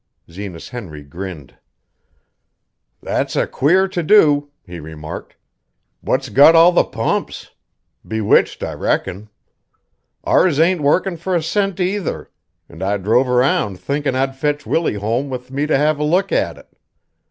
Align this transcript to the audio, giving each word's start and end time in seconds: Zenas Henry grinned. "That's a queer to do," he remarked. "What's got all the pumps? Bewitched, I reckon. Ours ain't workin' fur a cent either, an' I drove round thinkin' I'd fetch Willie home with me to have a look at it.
Zenas 0.31 0.69
Henry 0.69 1.03
grinned. 1.03 1.57
"That's 3.03 3.35
a 3.35 3.45
queer 3.45 3.87
to 3.89 4.01
do," 4.01 4.49
he 4.65 4.79
remarked. 4.79 5.35
"What's 5.99 6.29
got 6.29 6.55
all 6.55 6.71
the 6.71 6.83
pumps? 6.83 7.51
Bewitched, 8.03 8.63
I 8.63 8.73
reckon. 8.73 9.29
Ours 10.23 10.59
ain't 10.59 10.81
workin' 10.81 11.17
fur 11.17 11.35
a 11.35 11.43
cent 11.43 11.79
either, 11.79 12.31
an' 12.67 12.81
I 12.81 12.97
drove 12.97 13.27
round 13.27 13.79
thinkin' 13.79 14.15
I'd 14.15 14.35
fetch 14.35 14.65
Willie 14.65 14.95
home 14.95 15.29
with 15.29 15.51
me 15.51 15.67
to 15.67 15.77
have 15.77 15.99
a 15.99 16.03
look 16.03 16.31
at 16.31 16.57
it. 16.57 16.69